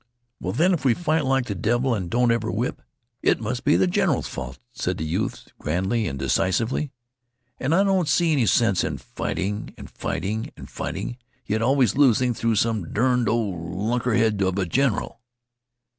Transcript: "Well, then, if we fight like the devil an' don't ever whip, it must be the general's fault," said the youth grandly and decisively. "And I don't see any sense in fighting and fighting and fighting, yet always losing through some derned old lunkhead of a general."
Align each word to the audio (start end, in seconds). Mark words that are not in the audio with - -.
"Well, 0.39 0.51
then, 0.53 0.73
if 0.73 0.83
we 0.83 0.95
fight 0.95 1.25
like 1.25 1.45
the 1.45 1.53
devil 1.53 1.95
an' 1.95 2.07
don't 2.07 2.31
ever 2.31 2.49
whip, 2.51 2.81
it 3.21 3.39
must 3.39 3.63
be 3.63 3.75
the 3.75 3.85
general's 3.85 4.25
fault," 4.27 4.57
said 4.71 4.97
the 4.97 5.05
youth 5.05 5.49
grandly 5.59 6.07
and 6.07 6.17
decisively. 6.17 6.91
"And 7.59 7.71
I 7.75 7.83
don't 7.83 8.07
see 8.07 8.31
any 8.31 8.47
sense 8.47 8.83
in 8.83 8.97
fighting 8.97 9.75
and 9.77 9.87
fighting 9.91 10.49
and 10.57 10.67
fighting, 10.67 11.17
yet 11.45 11.61
always 11.61 11.95
losing 11.95 12.33
through 12.33 12.55
some 12.55 12.91
derned 12.91 13.29
old 13.29 13.75
lunkhead 13.75 14.41
of 14.41 14.57
a 14.57 14.65
general." 14.65 15.21